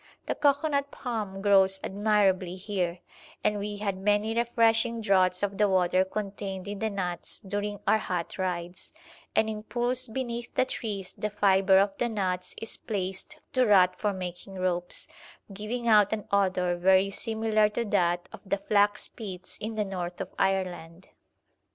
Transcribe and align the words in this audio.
The 0.25 0.33
cocoanut 0.33 0.89
palm 0.89 1.43
grows 1.43 1.79
admirably 1.83 2.55
here, 2.55 3.01
and 3.43 3.59
we 3.59 3.77
had 3.77 3.99
many 3.99 4.33
refreshing 4.33 4.99
draughts 4.99 5.43
of 5.43 5.59
the 5.59 5.69
water 5.69 6.03
contained 6.03 6.67
in 6.67 6.79
the 6.79 6.89
nuts 6.89 7.39
during 7.41 7.79
our 7.85 7.99
hot 7.99 8.39
rides; 8.39 8.93
and 9.35 9.47
in 9.47 9.61
pools 9.61 10.07
beneath 10.07 10.55
the 10.55 10.65
trees 10.65 11.13
the 11.13 11.29
fibre 11.29 11.77
of 11.77 11.95
the 11.99 12.09
nuts 12.09 12.55
is 12.59 12.77
placed 12.77 13.37
to 13.53 13.63
rot 13.67 13.95
for 13.99 14.11
making 14.11 14.55
ropes, 14.55 15.07
giving 15.53 15.87
out 15.87 16.11
an 16.11 16.25
odour 16.31 16.75
very 16.77 17.11
similar 17.11 17.69
to 17.69 17.85
that 17.85 18.27
of 18.33 18.41
the 18.43 18.57
flax 18.57 19.07
pits 19.07 19.55
in 19.61 19.75
the 19.75 19.85
north 19.85 20.19
of 20.19 20.33
Ireland. 20.39 21.09